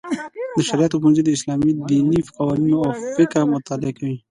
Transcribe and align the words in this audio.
د 0.57 0.59
شرعیاتو 0.67 1.01
پوهنځی 1.01 1.23
د 1.25 1.29
اسلامي 1.37 1.71
دیني 1.89 2.19
قوانینو 2.35 2.77
او 2.85 2.91
فقه 3.15 3.39
مطالعه 3.53 3.91
کوي. 3.97 4.15